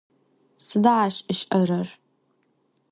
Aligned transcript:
Sıda 0.67 0.93
aş 1.05 1.15
ış'erer? 1.35 1.89